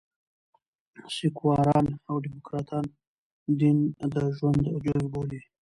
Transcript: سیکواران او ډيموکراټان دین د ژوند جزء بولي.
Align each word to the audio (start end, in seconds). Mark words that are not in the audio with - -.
سیکواران 1.15 1.85
او 2.07 2.15
ډيموکراټان 2.23 2.85
دین 3.59 3.77
د 4.13 4.15
ژوند 4.37 4.61
جزء 4.83 5.07
بولي. 5.13 5.39